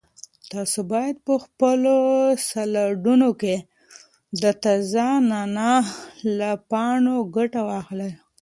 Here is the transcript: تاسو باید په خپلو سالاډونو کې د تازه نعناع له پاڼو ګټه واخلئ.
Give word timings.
تاسو 0.51 0.79
باید 0.91 1.15
په 1.27 1.33
خپلو 1.45 1.95
سالاډونو 2.49 3.29
کې 3.41 3.55
د 4.41 4.43
تازه 4.63 5.05
نعناع 5.29 5.83
له 6.37 6.49
پاڼو 6.69 7.15
ګټه 7.35 7.61
واخلئ. 7.69 8.11